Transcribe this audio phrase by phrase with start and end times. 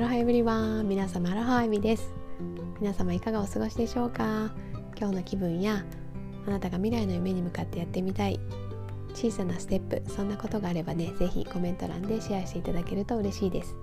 [0.00, 2.10] ロハエブリワン皆様アロハエビです。
[2.80, 4.50] 皆様いかがお過ごしでしょうか？
[4.98, 5.84] 今日の気分や
[6.46, 8.40] あなたが未来の夢に向かってやってみたい
[9.12, 13.76] 小さなステップそんなことがあればね是非コメント欄でシェアしていただけると嬉しいです。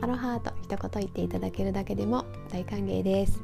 [0.00, 3.42] アロハと一言言っていただけるだけでも大歓迎です。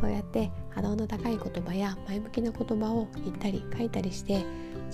[0.00, 4.44] そうやって波動の高い言葉や前向きな言葉を言ったり書いたりして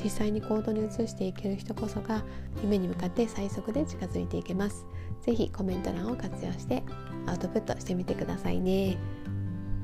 [0.03, 2.23] 実際に行動に移していける人こそが
[2.63, 4.87] 夢に向かって最速で近づいていけます。
[5.23, 6.83] 是非コメント欄を活用して
[7.27, 8.99] アウトプットしてみてくださいね。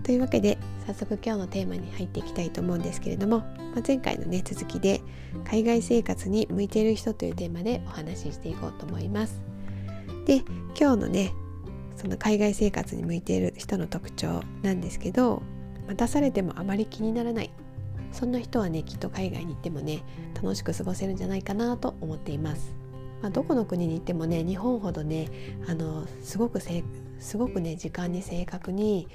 [0.02, 3.46] というわけで早速今日のテーマに入っていきたいと思うんですけれども、ま
[3.79, 5.01] あ、前回のね続きで
[5.48, 9.53] 海外生活に向いている人というテーマでお話ししていこうと思います。
[10.27, 10.38] で
[10.78, 11.33] 今日のね
[11.96, 15.42] その海外生活に向いている人の特徴なんですけど、
[15.87, 17.51] まあ、出されてもあまり気にならない
[18.12, 20.02] そんな人はねきっと海外に行ってもね
[20.34, 22.74] 楽しく過ごせるんじゃないかなと思っています。
[23.23, 25.30] まあ、どこの国に行ってもね日本ほどね
[25.66, 29.09] あのすごくすごくね時間に正確に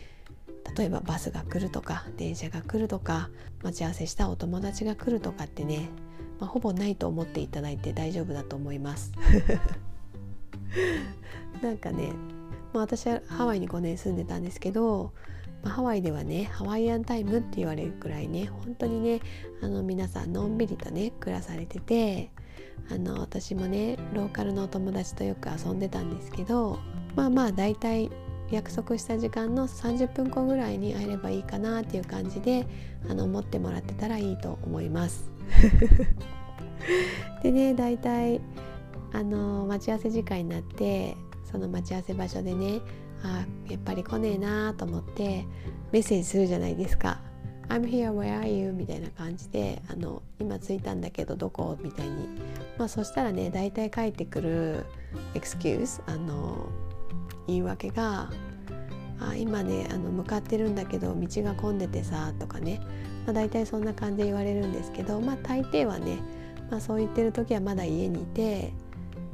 [0.76, 3.30] 例えばバスが来るとか電車が来るとか
[3.64, 5.90] 待ち合わせしたお友達が来るとかってね、
[6.40, 9.12] まあ、ほぼないと思っていただいて大丈夫だと思います。
[11.62, 12.14] なんかね、
[12.74, 15.14] まあ、私はハワイに5年住んでたんですけど
[15.64, 19.20] まあ、ハワイではねハワイアンタイムって言われるくらいね本当にね
[19.62, 22.32] あの皆さんのんびりとね暮らされてて
[22.92, 26.80] あの私もねローカルのお友達とよく遊んでたんですけど
[27.16, 28.10] まあまあ大体
[28.52, 32.66] 約束した時間の30分後ぐらいに会えればいいかなっていう感じで
[33.08, 35.30] あの思ってもらってたらいいと思います。
[37.44, 38.42] でね大体
[39.14, 41.18] あの待ち合わせ時間になって
[41.52, 42.82] その待ち合わせ場所でね
[43.24, 45.46] あやっぱり来ねえなと思って
[45.92, 47.20] メッセージするじゃないですか
[47.68, 52.28] 「I'm here where are you?」みたいな感じであの「今着いたんだけどどこ?」みたいに
[52.78, 54.86] まあそしたらね大体返ってくる
[55.34, 56.70] エクスキューズあの
[57.48, 58.30] 言い訳が
[59.20, 62.80] 「あ今ねあの向かってるんだけど道が混んでてさ」とかね、
[63.26, 66.20] まあ、大体そんな感じで言われるんですけどまあ大抵はね、
[66.70, 68.72] まあ、そう言ってる時はまだ家にいて「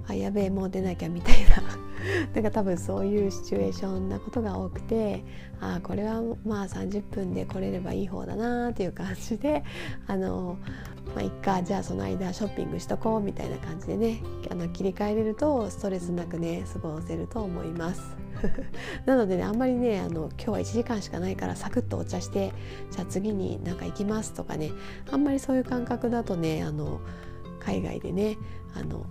[0.08, 1.64] あやべえもう出なきゃ」みたいな
[2.34, 5.24] なんか多分そういうシチュエーションなことが多くて
[5.60, 9.64] ああこれはまあ30分で来れればいい方だなっていう感じで
[10.08, 10.58] あの
[11.16, 18.16] まあいっかじゃあその間ショッピングしとこうみたいな感じでねあの切り替えれるとストレスなくね過ごせると思います。
[19.06, 22.52] なのでねあんまりねあの今日は1時間しかないからサクッとお茶して
[22.92, 24.72] じゃあ次になんか行きますとかね
[25.10, 27.00] あんまりそういう感覚だとねあの
[27.66, 28.38] 海外でね
[28.76, 29.06] あの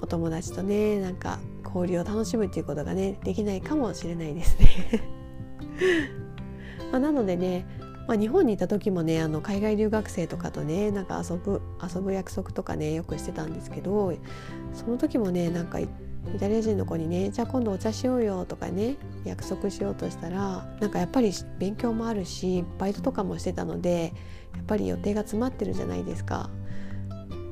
[0.00, 5.02] お友達とねなんか交流を楽しむっていうことがねできないかもしれないですね
[6.90, 7.66] まあ、なのでね、
[8.08, 14.12] まあ、日本にいた時もねあの海外留学生とかとねなんか遊ぶ遊ぶ約束とかねよくしてたんですけど
[14.74, 15.88] その時もねなんかイ
[16.38, 24.12] タリア人の子にねじゃあ今度お茶しようよとかね約束しようとしたらなんかやっぱり勉強もあるしバイトとかもしてたので
[24.54, 26.50] やっぱり予定が詰まってるじゃないですか。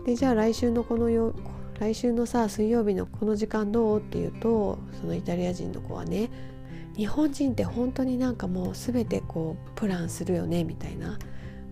[0.08, 1.34] でじゃあ来週のこのよ
[1.78, 3.98] 来週のさ水曜日のこの時間どう？
[3.98, 6.30] って言うとそのイタリア人の子はね
[6.96, 11.18] 日本人って本当になんかもう全てこうプランするよねみたいな。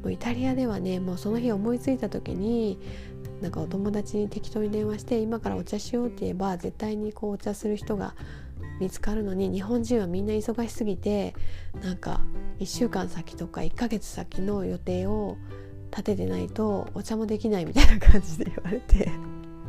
[0.02, 2.78] もうイタリアではねもうその日思いついた時に
[3.40, 8.14] なんかお友達に適当に電話して今からお茶しようって言えば絶対にこうお茶する人が
[8.80, 11.34] 見つかるのに日本人はみんな忙しすぎて
[11.82, 12.20] なんか
[12.60, 15.38] 1週間先とか1ヶ月先の予定を
[15.96, 19.10] 立ててないとお茶もできないみたいな感じで言われて。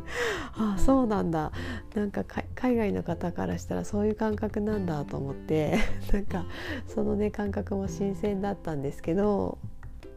[0.56, 1.52] ああそうなんだ。
[1.94, 2.24] なんか
[2.54, 5.78] 海外の方からしたらそういう感覚なんだと思って。
[6.12, 6.44] なんか
[6.86, 9.58] そのね感覚も新鮮だったんですけど、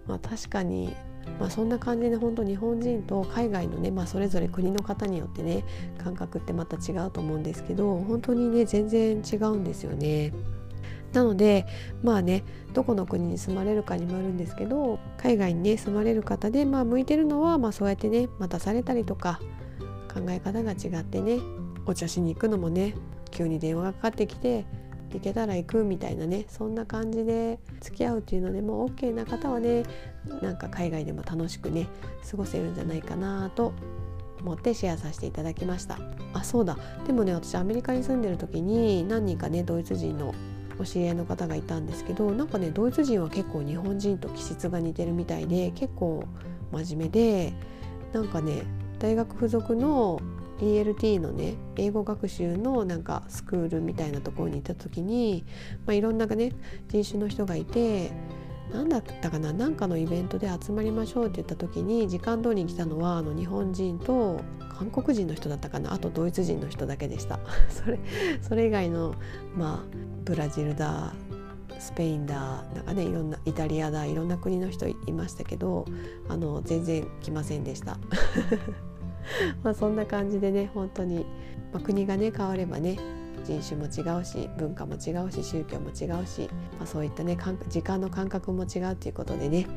[0.05, 0.93] まあ、確かに、
[1.39, 5.63] まあ、そんな感じで本当日本人と海外のね、まあ、それぞれ国の方によってね
[5.97, 10.33] 感覚ってまた違うと思うんですけど本当にね全然違うんですよね。
[11.13, 11.65] なので
[12.03, 19.39] まあねどこの国に住まれるかにもよるんですけど海外にね住まれる方でまあ向いてるのはまあそうやってね待たされたりとか
[20.13, 21.39] 考え方が違ってね
[21.85, 22.95] お茶しに行くのもね
[23.31, 24.65] 急に電話がかかってきて
[25.13, 29.83] 行けたら行くみたいなねそんな感じで付き合うっていうのでも OK な方はね
[30.41, 31.87] なんか海外でも楽しくね
[32.29, 33.73] 過ごせるんじゃないかなと
[34.39, 35.99] 思ってシェアさせていただきました。
[36.33, 36.77] あそうだ。
[37.05, 40.33] でもね私アメリカに住んでる時に何人かねドイツ人の
[40.81, 46.25] お知り合いの方がいたんですけどなんかねドイツ人は結構日本人と気質が似てるみたいで結構
[46.71, 47.53] 真面目で
[48.13, 48.63] なんかね
[48.99, 50.19] 大学付属の
[50.59, 55.43] ELT のね英語学習のなんかスクールみたいなところにいた時に、
[55.85, 56.51] まあ、いろんなね
[56.87, 58.11] 人種の人がいて
[58.73, 67.39] 何だったかな何かのイベントで集まりましょうって言った時に時間通りに来たのはあの日本人と韓国人の人だったかなあとドイツ人の人だけでした。
[67.69, 67.99] それ
[68.41, 69.15] それ以外の
[69.55, 71.13] まあブラジルだ
[71.79, 75.85] スペインだなんかねいろんなイタリアだいろんな国の人いましたけど
[76.29, 77.97] あの全然来ませんでした。
[79.63, 81.25] まあそんな感じでね本当に、
[81.73, 82.97] まあ、国がね変わればね
[83.59, 87.37] 人種も違うし文化も違うし宗教も違うし、まあ、そういったね
[87.69, 89.67] 時間の感覚も違うということでね。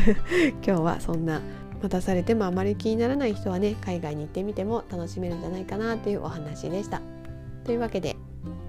[0.66, 1.40] 今日はそんな
[1.82, 7.00] 待たされてもあまり気にならない人はね海外に行ってみても楽しめるんじゃないかなというお話でした。
[7.64, 8.16] というわけで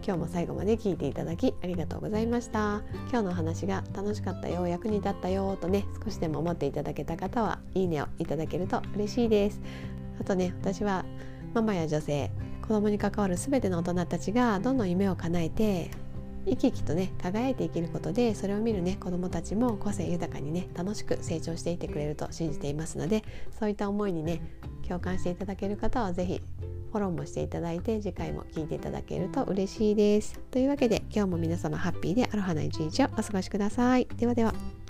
[0.06, 2.82] 今日も最後まで聞いていただきありがとうございました。
[3.10, 9.62] 今日の話が楽しかったよ役に立ったよとね少しでも思っていただけた方はいいねをいただけると嬉しいです。
[10.20, 11.06] あとね私は
[11.54, 12.32] ママや女性
[12.64, 15.92] 子供に関わる全ての大人たちがどんどん夢を叶えて
[16.46, 23.24] 生き生きとね輝いて生きることでそれを見るね子どもたちも個性豊かにね楽しく成長していってくれると信じていますので
[23.60, 24.42] そういった思いにね
[24.88, 26.42] 共感していただける方は是非
[26.94, 30.40] フォローもしていただいて次回も聞いていただけると嬉しいです。
[30.52, 34.06] というわけで今日も皆様ハッピーでアロハな一日をお過ごしください。
[34.16, 34.83] ではでは。